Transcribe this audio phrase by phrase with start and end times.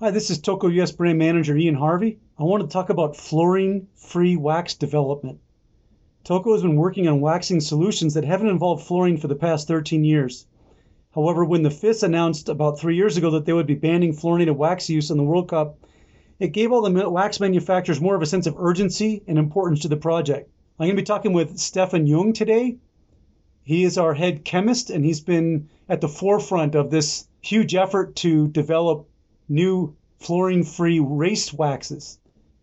[0.00, 2.20] Hi, this is Toko US brand manager Ian Harvey.
[2.38, 5.40] I want to talk about fluorine free wax development.
[6.22, 10.04] Toko has been working on waxing solutions that haven't involved fluorine for the past 13
[10.04, 10.46] years.
[11.16, 14.54] However, when the FIS announced about three years ago that they would be banning fluorinated
[14.54, 15.76] wax use in the World Cup,
[16.38, 19.88] it gave all the wax manufacturers more of a sense of urgency and importance to
[19.88, 20.48] the project.
[20.78, 22.76] I'm going to be talking with Stefan Jung today.
[23.64, 28.14] He is our head chemist, and he's been at the forefront of this huge effort
[28.16, 29.07] to develop
[29.48, 32.18] new fluorine free race waxes.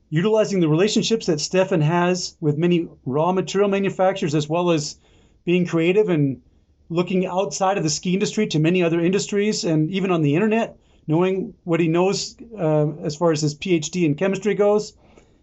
[0.09, 4.99] Utilizing the relationships that Stefan has with many raw material manufacturers, as well as
[5.45, 6.41] being creative and
[6.89, 10.77] looking outside of the ski industry to many other industries and even on the internet,
[11.07, 14.93] knowing what he knows uh, as far as his PhD in chemistry goes.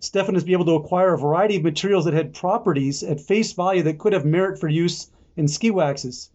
[0.01, 3.53] Stefan has been able to acquire a variety of materials that had properties at face
[3.53, 6.31] value that could have merit for use in ski waxes.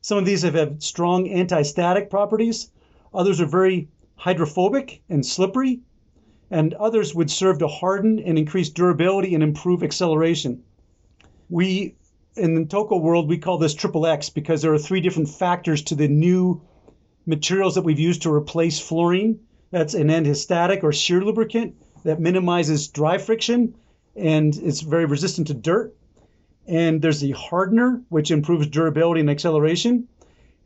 [0.00, 2.70] Some of these have had strong anti-static properties.
[3.12, 3.88] Others are very
[4.20, 5.80] hydrophobic and slippery,
[6.50, 10.62] and others would serve to harden and increase durability and improve acceleration.
[11.48, 11.94] We,
[12.36, 15.80] in the Toko world, we call this triple X because there are three different factors
[15.84, 16.60] to the new
[17.24, 19.40] materials that we've used to replace fluorine.
[19.70, 23.74] That's an antistatic or shear lubricant that minimizes dry friction
[24.16, 25.96] and is very resistant to dirt.
[26.66, 30.08] And there's the hardener, which improves durability and acceleration.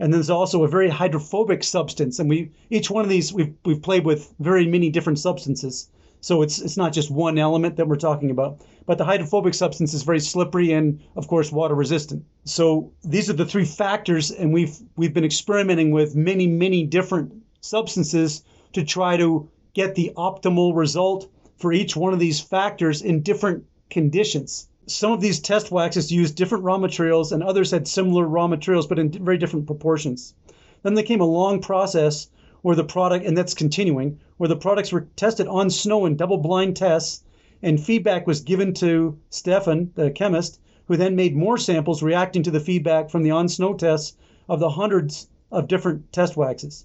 [0.00, 2.18] And there's also a very hydrophobic substance.
[2.18, 5.88] And we each one of these we've we've played with very many different substances.
[6.20, 8.60] So it's it's not just one element that we're talking about.
[8.86, 12.24] But the hydrophobic substance is very slippery and of course water resistant.
[12.44, 17.32] So these are the three factors and we've we've been experimenting with many, many different
[17.60, 18.42] substances
[18.72, 23.64] to try to get the optimal result for each one of these factors in different
[23.90, 28.46] conditions some of these test waxes used different raw materials and others had similar raw
[28.46, 30.34] materials but in very different proportions.
[30.82, 32.28] Then there came a long process
[32.60, 36.38] where the product, and that's continuing, where the products were tested on snow in double
[36.38, 37.22] blind tests
[37.62, 42.50] and feedback was given to Stefan, the chemist, who then made more samples reacting to
[42.50, 44.16] the feedback from the on snow tests
[44.48, 46.84] of the hundreds of different test waxes.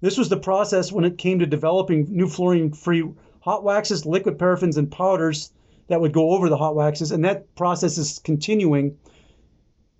[0.00, 3.04] This was the process when it came to developing new fluorine free
[3.40, 5.50] hot waxes, liquid paraffins, and powders
[5.88, 8.96] that would go over the hot waxes, and that process is continuing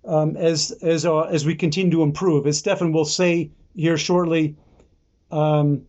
[0.05, 2.47] um, as as uh, as we continue to improve.
[2.47, 4.55] As Stefan will say here shortly,
[5.31, 5.83] um,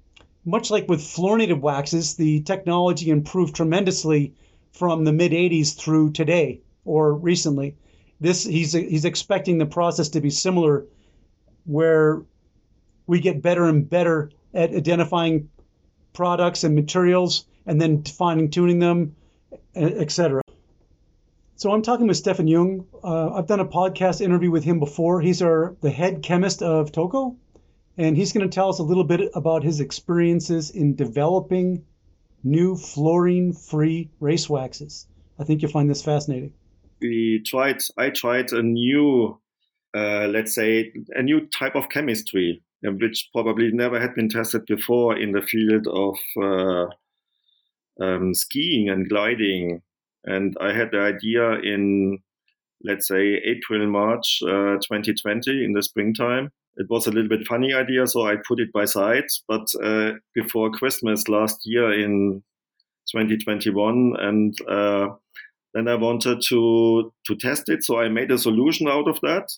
[0.45, 4.35] much like with fluorinated waxes, the technology improved tremendously
[4.73, 7.77] from the mid '80s through today or recently.
[8.21, 10.87] This he's he's expecting the process to be similar,
[11.65, 12.23] where
[13.07, 15.49] we get better and better at identifying
[16.13, 19.15] products and materials and then fine tuning them
[19.77, 20.43] etc.
[21.59, 22.87] So I'm talking with Stefan Jung.
[23.03, 25.21] Uh, I've done a podcast interview with him before.
[25.21, 27.37] He's our the head chemist of Toko,
[27.97, 31.85] and he's going to tell us a little bit about his experiences in developing
[32.45, 35.07] new fluorine-free race waxes.
[35.39, 36.53] I think you'll find this fascinating.
[37.01, 37.79] We tried.
[37.97, 39.41] I tried a new,
[39.95, 45.17] uh, let's say, a new type of chemistry, which probably never had been tested before
[45.19, 46.17] in the field of.
[46.41, 46.95] Uh,
[48.01, 49.83] um, skiing and gliding.
[50.25, 52.19] And I had the idea in,
[52.85, 56.51] let's say, April, March uh, 2020 in the springtime.
[56.77, 59.25] It was a little bit funny idea, so I put it by side.
[59.49, 62.43] But uh, before Christmas last year in
[63.13, 65.09] 2021, and uh,
[65.73, 69.49] then I wanted to to test it, so I made a solution out of that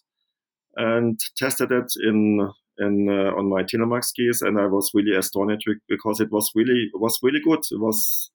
[0.77, 5.69] and tested it in in uh, on my Telemark skis, and I was really astonished
[5.89, 7.61] because it was really was really good.
[7.71, 8.31] It was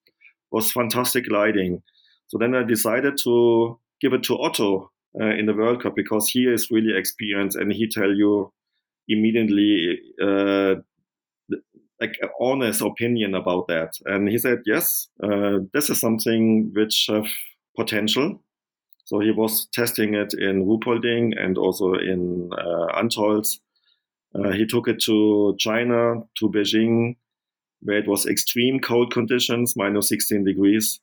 [0.50, 1.82] was fantastic gliding.
[2.28, 4.90] So then I decided to give it to Otto
[5.20, 8.52] uh, in the World Cup because he is really experienced and he tell you
[9.08, 10.76] immediately uh,
[12.00, 13.94] like an honest opinion about that.
[14.04, 17.26] And he said, yes, uh, this is something which have
[17.76, 18.42] potential.
[19.06, 23.58] So he was testing it in Ruhpolding and also in uh, Antholz
[24.34, 27.16] uh, he took it to China, to Beijing,
[27.82, 31.00] where it was extreme cold conditions, minus 16 degrees.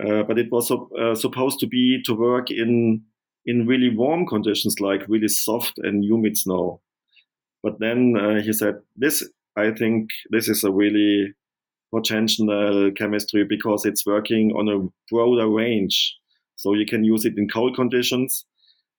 [0.00, 3.02] Uh, but it was uh, supposed to be to work in
[3.48, 6.80] in really warm conditions, like really soft and humid snow.
[7.62, 9.26] But then uh, he said, "This,
[9.56, 11.34] I think, this is a really
[11.94, 16.16] potential chemistry because it's working on a broader range.
[16.56, 18.44] So you can use it in cold conditions,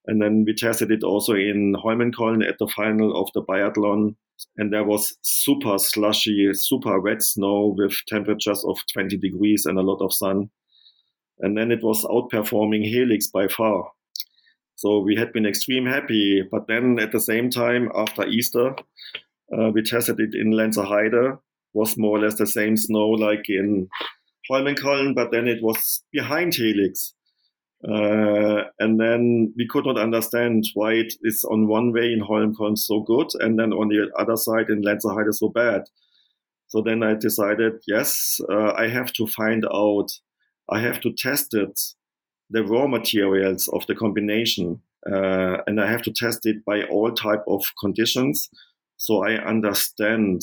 [0.08, 4.16] and then we tested it also in Holmenkollen at the final of the biathlon.
[4.58, 9.82] And there was super slushy, super wet snow with temperatures of 20 degrees and a
[9.82, 10.50] lot of sun.
[11.40, 13.92] And then it was outperforming Helix by far.
[14.76, 16.44] So we had been extreme happy.
[16.50, 18.76] But then at the same time, after Easter,
[19.52, 21.40] uh, we tested it in Lenzerheide,
[21.74, 23.90] was more or less the same snow like in
[24.50, 27.14] Holmenkollen, but then it was behind Helix.
[27.84, 32.78] Uh, and then we could not understand why it is on one way in Holmenkollen
[32.78, 35.84] so good, and then on the other side in Lenzerheide so bad.
[36.68, 40.08] So then I decided, yes, uh, I have to find out,
[40.70, 41.80] I have to test it,
[42.50, 47.12] the raw materials of the combination, uh, and I have to test it by all
[47.12, 48.50] type of conditions,
[48.98, 50.42] so I understand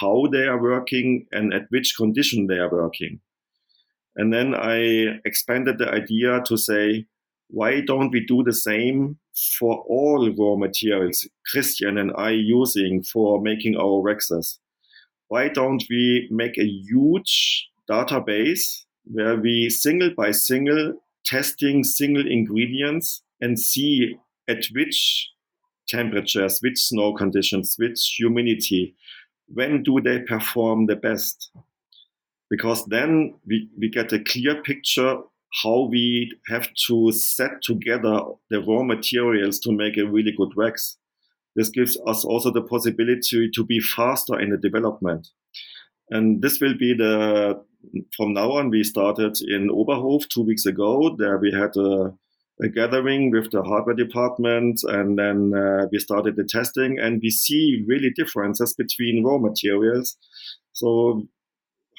[0.00, 3.20] how they are working and at which condition they are working.
[4.16, 7.06] And then I expanded the idea to say,
[7.48, 9.18] why don't we do the same
[9.58, 14.58] for all raw materials Christian and I using for making our waxes?
[15.28, 20.94] Why don't we make a huge database where we single by single
[21.24, 24.16] testing single ingredients and see
[24.48, 25.30] at which
[25.88, 28.94] temperatures, which snow conditions, which humidity,
[29.48, 31.50] when do they perform the best?
[32.54, 35.16] Because then we, we get a clear picture
[35.64, 40.96] how we have to set together the raw materials to make a really good wax.
[41.56, 45.26] This gives us also the possibility to be faster in the development.
[46.10, 47.60] And this will be the,
[48.16, 51.16] from now on, we started in Oberhof two weeks ago.
[51.18, 52.12] There we had a,
[52.62, 57.30] a gathering with the hardware department and then uh, we started the testing and we
[57.30, 60.16] see really differences between raw materials.
[60.72, 61.26] So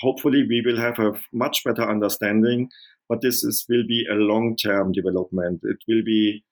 [0.05, 2.69] hopefully we will have a much better understanding
[3.09, 5.61] but this is, will be a long-term development.
[5.63, 6.43] It will be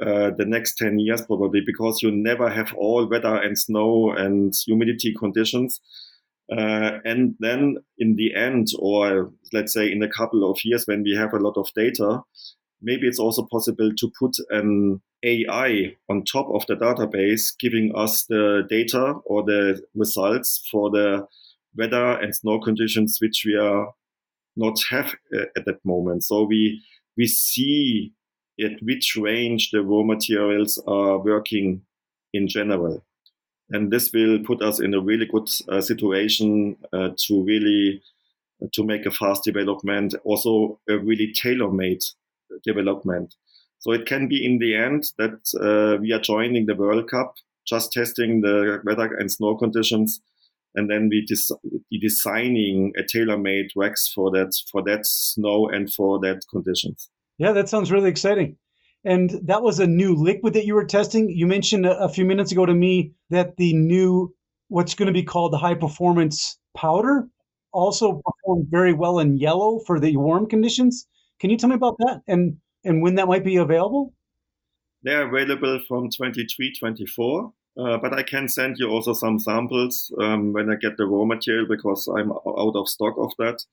[0.00, 4.52] uh, the next 10 years probably because you never have all weather and snow and
[4.64, 5.80] humidity conditions.
[6.50, 11.02] Uh, and then in the end or let's say in a couple of years when
[11.02, 12.20] we have a lot of data
[12.82, 18.24] maybe it's also possible to put an ai on top of the database giving us
[18.24, 21.24] the data or the results for the
[21.76, 23.92] weather and snow conditions which we are
[24.56, 26.24] not have uh, at that moment.
[26.24, 26.82] So we
[27.16, 28.12] we see
[28.60, 31.82] at which range the raw materials are working
[32.32, 33.04] in general,
[33.70, 38.02] and this will put us in a really good uh, situation uh, to really
[38.62, 42.02] uh, to make a fast development, also a really tailor-made
[42.64, 43.34] development.
[43.78, 47.34] So it can be in the end that uh, we are joining the World Cup,
[47.66, 50.20] just testing the weather and snow conditions
[50.74, 56.18] and then we des- designing a tailor-made wax for that for that snow and for
[56.20, 57.10] that conditions.
[57.38, 58.56] Yeah, that sounds really exciting.
[59.04, 61.28] And that was a new liquid that you were testing.
[61.28, 64.34] You mentioned a, a few minutes ago to me that the new
[64.68, 67.28] what's going to be called the high performance powder
[67.72, 71.06] also performed very well in yellow for the warm conditions.
[71.40, 74.14] Can you tell me about that and and when that might be available?
[75.02, 77.52] They're available from 23, 24.
[77.78, 81.24] Uh, but I can send you also some samples um, when I get the raw
[81.24, 83.64] material because I'm out of stock of that.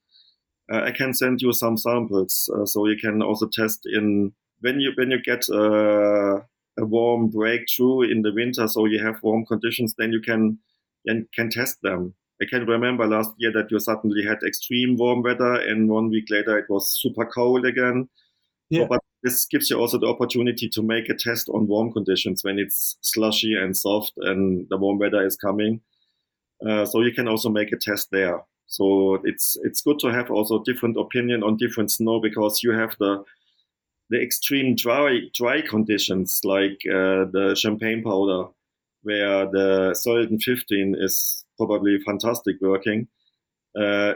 [0.71, 4.79] Uh, I can send you some samples uh, so you can also test in when
[4.79, 6.41] you when you get uh,
[6.79, 10.59] a warm breakthrough in the winter, so you have warm conditions, then you can
[11.07, 12.13] can, can test them.
[12.41, 16.25] I can remember last year that you suddenly had extreme warm weather, and one week
[16.29, 18.09] later it was super cold again.
[18.69, 18.83] Yeah.
[18.83, 22.43] So, but this gives you also the opportunity to make a test on warm conditions
[22.43, 25.81] when it's slushy and soft and the warm weather is coming.
[26.65, 28.41] Uh, so you can also make a test there.
[28.67, 32.95] So it's it's good to have also different opinion on different snow because you have
[32.99, 33.23] the
[34.09, 38.49] the extreme dry dry conditions like uh, the champagne powder,
[39.03, 43.07] where the Sölden 15 is probably fantastic working.
[43.79, 44.13] Uh,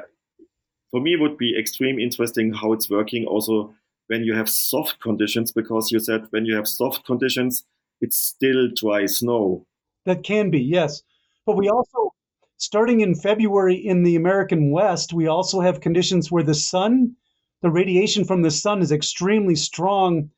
[0.91, 3.73] for me, would be extreme interesting how it's working also
[4.07, 7.65] when you have soft conditions, because you said when you have soft conditions,
[8.01, 9.65] it's still dry snow.
[10.05, 11.03] That can be, yes.
[11.45, 12.13] But we also,
[12.57, 17.15] starting in February in the American West, we also have conditions where the sun,
[17.61, 20.29] the radiation from the sun is extremely strong,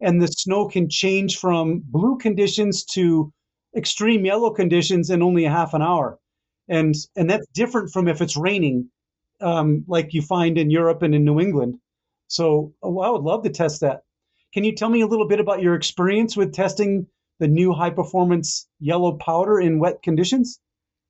[0.00, 3.32] and the snow can change from blue conditions to
[3.76, 6.18] extreme yellow conditions in only a half an hour.
[6.68, 8.90] And, and that's different from if it's raining,
[9.40, 11.78] um, like you find in Europe and in New England.
[12.34, 14.02] So oh, I would love to test that.
[14.52, 17.06] Can you tell me a little bit about your experience with testing
[17.38, 20.58] the new high performance yellow powder in wet conditions?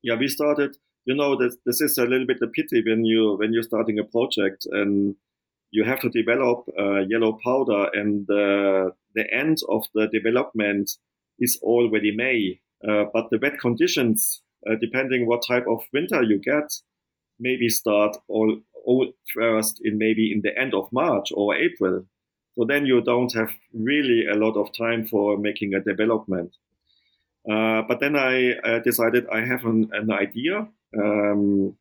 [0.02, 0.76] Yeah, we started.
[1.06, 3.98] You know, this this is a little bit a pity when you when you're starting
[3.98, 5.16] a project and
[5.70, 10.90] you have to develop uh, yellow powder, and uh, the end of the development
[11.38, 12.60] is already May.
[12.86, 16.70] Uh, but the wet conditions, uh, depending what type of winter you get,
[17.40, 18.60] maybe start all
[19.34, 22.04] first in maybe in the end of March or April.
[22.56, 26.54] So then you don't have really a lot of time for making a development.
[27.50, 30.68] Uh, but then I uh, decided I have an, an idea.
[30.96, 31.76] Um,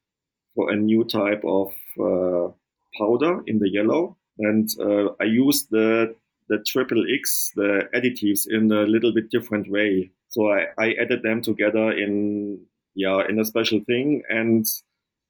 [0.56, 2.52] for a new type of uh,
[2.98, 6.16] powder in the yellow, and uh, I used the
[6.50, 10.12] the triple X, the additives, in a little bit different way.
[10.28, 12.60] So I, I added them together in
[12.96, 14.66] yeah in a special thing, and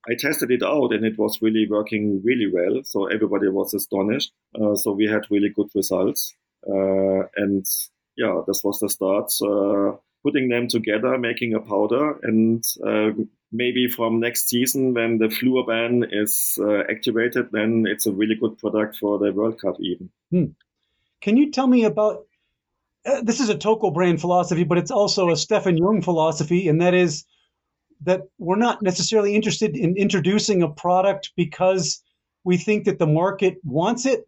[0.10, 2.82] I tested it out, and it was really working really well.
[2.84, 4.32] So everybody was astonished.
[4.54, 6.36] Uh, so we had really good results,
[6.68, 7.66] uh, and
[8.18, 9.32] yeah, this was the start.
[9.42, 13.12] Uh, putting them together, making a powder, and uh,
[13.52, 18.36] maybe from next season when the fluor ban is uh, activated, then it's a really
[18.36, 20.10] good product for the World Cup even.
[20.32, 20.46] Hmm.
[21.22, 22.26] Can you tell me about?
[23.06, 26.82] Uh, this is a Toko brand philosophy, but it's also a Stefan Jung philosophy, and
[26.82, 27.26] that is
[28.04, 32.02] that we're not necessarily interested in introducing a product because
[32.44, 34.28] we think that the market wants it.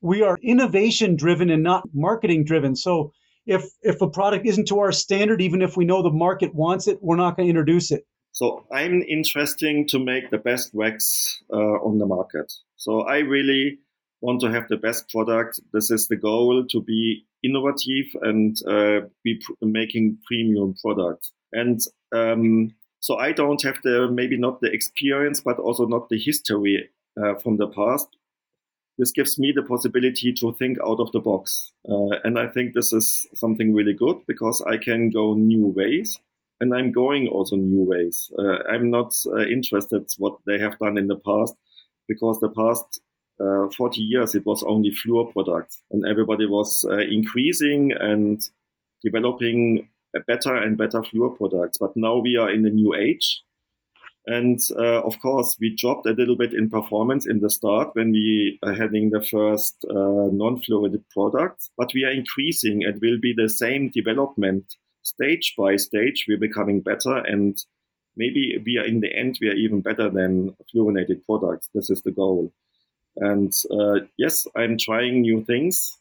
[0.00, 2.74] We are innovation driven and not marketing driven.
[2.74, 3.12] So
[3.46, 6.88] if if a product isn't to our standard, even if we know the market wants
[6.88, 8.04] it, we're not going to introduce it.
[8.32, 12.50] So I'm interesting to make the best wax uh, on the market.
[12.76, 13.78] So I really
[14.22, 15.60] want to have the best product.
[15.72, 21.32] This is the goal to be innovative and uh, be pr- making premium products.
[21.52, 21.80] And
[22.12, 26.88] um, so I don't have the maybe not the experience, but also not the history
[27.22, 28.08] uh, from the past
[28.98, 31.72] this gives me the possibility to think out of the box.
[31.88, 36.18] Uh, and I think this is something really good because I can go new ways
[36.60, 38.30] and I'm going also new ways.
[38.38, 41.54] Uh, I'm not uh, interested what they have done in the past
[42.06, 43.00] because the past
[43.40, 48.48] uh, 40 years it was only fluor products and everybody was uh, increasing and
[49.02, 49.88] developing
[50.20, 51.78] better and better fluor products.
[51.78, 53.42] But now we are in a new age
[54.26, 58.12] and uh, of course, we dropped a little bit in performance in the start when
[58.12, 62.82] we are having the first uh, non-fluoridated products, but we are increasing.
[62.82, 66.26] It will be the same development stage by stage.
[66.28, 67.58] We're becoming better, and
[68.16, 71.68] maybe we are in the end we are even better than fluorinated products.
[71.74, 72.52] This is the goal.
[73.16, 75.98] And uh, yes, I'm trying new things,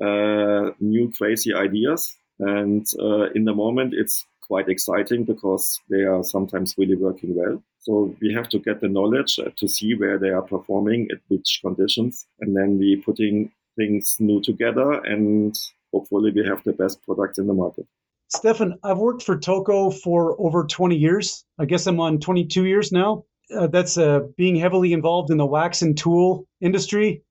[0.00, 6.22] uh, new crazy ideas, and uh, in the moment it's quite exciting because they are
[6.22, 7.62] sometimes really working well.
[7.80, 11.18] So we have to get the knowledge uh, to see where they are performing at
[11.28, 15.56] which conditions, and then we putting things new together, and
[15.92, 17.86] hopefully we have the best products in the market.
[18.28, 21.44] Stefan, I've worked for Toko for over 20 years.
[21.58, 23.24] I guess I'm on 22 years now.
[23.54, 27.22] Uh, that's uh, being heavily involved in the wax and tool industry.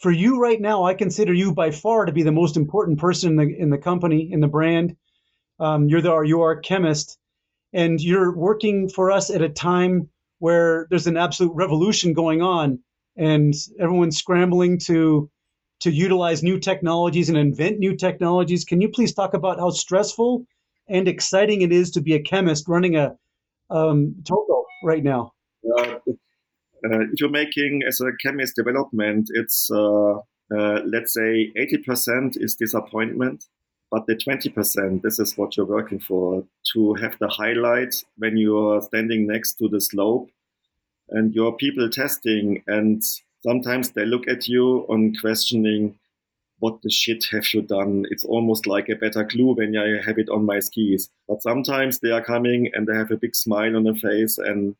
[0.00, 3.30] For you right now, I consider you by far to be the most important person
[3.30, 4.96] in the, in the company, in the brand.
[5.58, 7.18] Um, you're the you are a chemist,
[7.72, 12.78] and you're working for us at a time where there's an absolute revolution going on,
[13.16, 15.28] and everyone's scrambling to
[15.80, 18.64] to utilize new technologies and invent new technologies.
[18.64, 20.44] Can you please talk about how stressful
[20.88, 23.16] and exciting it is to be a chemist running a
[23.70, 24.14] um,
[24.84, 25.32] right now?
[25.78, 25.97] Uh,
[26.82, 30.14] if you're making as a chemist development, it's uh,
[30.50, 33.44] uh let's say 80% is disappointment
[33.90, 36.44] but the 20%, this is what you're working for
[36.74, 40.30] to have the highlight when you're standing next to the slope
[41.08, 42.62] and your people testing.
[42.66, 43.02] And
[43.42, 45.98] sometimes they look at you on questioning,
[46.58, 48.04] what the shit have you done?
[48.10, 51.08] It's almost like a better clue when I have it on my skis.
[51.26, 54.76] But sometimes they are coming and they have a big smile on their face and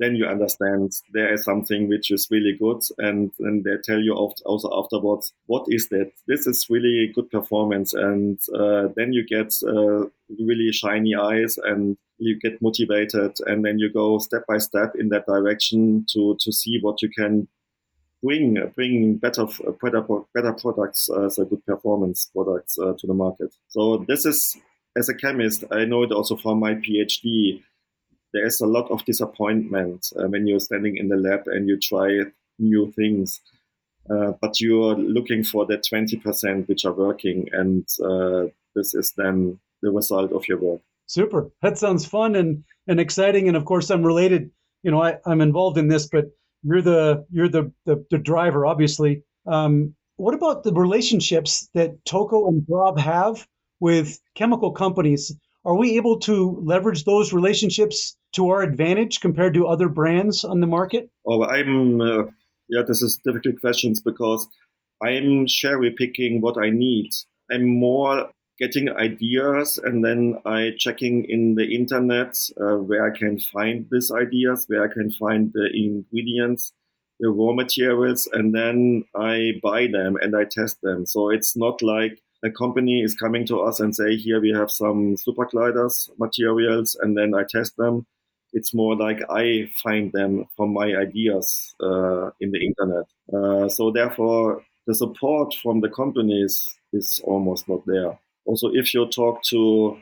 [0.00, 2.82] then you understand there is something which is really good.
[2.98, 6.10] And then they tell you also afterwards what is that?
[6.26, 7.92] This is really good performance.
[7.92, 10.06] And uh, then you get uh,
[10.40, 13.36] really shiny eyes and you get motivated.
[13.46, 17.10] And then you go step by step in that direction to to see what you
[17.10, 17.46] can
[18.22, 19.46] bring bring better
[19.82, 20.02] better
[20.34, 23.54] better products as a good performance products uh, to the market.
[23.68, 24.56] So this is
[24.96, 27.62] as a chemist i know it also from my phd
[28.32, 31.78] there is a lot of disappointment uh, when you're standing in the lab and you
[31.78, 32.20] try
[32.58, 33.40] new things.
[34.08, 39.58] Uh, but you're looking for the 20% which are working, and uh, this is then
[39.82, 40.80] the result of your work.
[41.06, 41.50] Super.
[41.62, 43.48] That sounds fun and, and exciting.
[43.48, 44.50] And of course, I'm related.
[44.82, 46.30] You know, I, I'm involved in this, but
[46.62, 49.22] you're the you're the the, the driver, obviously.
[49.46, 53.46] Um, what about the relationships that Toko and Rob have
[53.80, 55.34] with chemical companies?
[55.64, 60.60] Are we able to leverage those relationships to our advantage compared to other brands on
[60.60, 61.10] the market?
[61.26, 62.24] Oh, I'm uh,
[62.68, 62.82] yeah.
[62.86, 64.46] This is difficult questions because
[65.02, 67.10] I'm cherry picking what I need.
[67.50, 73.40] I'm more getting ideas and then I checking in the internet uh, where I can
[73.40, 76.72] find these ideas, where I can find the ingredients,
[77.18, 81.06] the raw materials, and then I buy them and I test them.
[81.06, 84.70] So it's not like a company is coming to us and say, here we have
[84.70, 88.06] some super gliders materials, and then I test them.
[88.52, 93.06] It's more like I find them from my ideas uh, in the internet.
[93.32, 98.18] Uh, so therefore, the support from the companies is almost not there.
[98.46, 99.96] Also, if you talk to,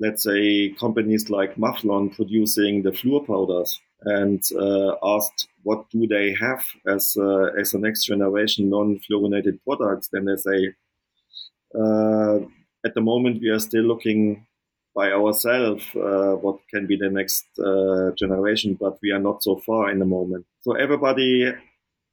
[0.00, 6.34] let's say, companies like Maflon producing the fluor powders and uh, asked what do they
[6.34, 10.74] have as uh, as a next generation non-fluorinated products, then they say,
[11.78, 12.36] uh,
[12.86, 14.46] at the moment we are still looking
[14.94, 19.56] by ourselves uh, what can be the next uh, generation, but we are not so
[19.56, 20.46] far in the moment.
[20.60, 21.52] So everybody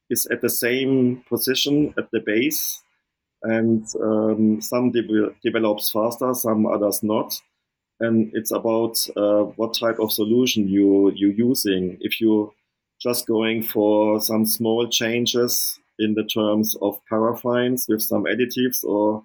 [0.10, 2.82] is at the same position at the base,
[3.44, 7.40] and um, some de- develops faster, some others not.
[8.00, 11.98] And it's about uh, what type of solution you you're using.
[12.02, 12.52] If you
[13.00, 19.24] just going for some small changes in the terms of paraffines with some additives, or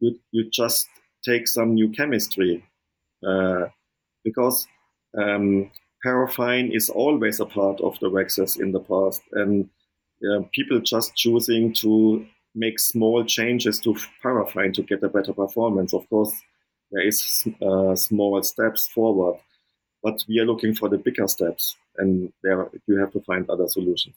[0.00, 0.88] you, you just
[1.24, 2.64] take some new chemistry
[4.24, 4.66] because
[5.16, 5.70] um,
[6.02, 9.68] paraffin is always a part of the waxes in the past, and
[10.30, 15.94] uh, people just choosing to make small changes to paraffin to get a better performance.
[15.94, 16.32] Of course,
[16.90, 19.38] there is uh, small steps forward,
[20.02, 23.68] but we are looking for the bigger steps, and there you have to find other
[23.68, 24.16] solutions.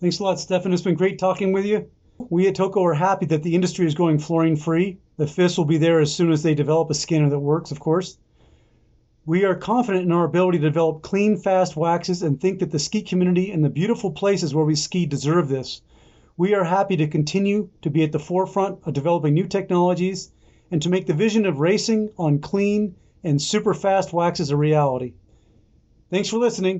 [0.00, 0.72] Thanks a lot, Stefan.
[0.72, 1.90] It's been great talking with you.
[2.28, 4.98] We at Toko are happy that the industry is going fluorine free.
[5.16, 7.80] The FIS will be there as soon as they develop a scanner that works, of
[7.80, 8.18] course.
[9.26, 12.78] We are confident in our ability to develop clean, fast waxes and think that the
[12.78, 15.82] ski community and the beautiful places where we ski deserve this.
[16.36, 20.30] We are happy to continue to be at the forefront of developing new technologies
[20.70, 25.12] and to make the vision of racing on clean and super fast waxes a reality.
[26.10, 26.78] Thanks for listening.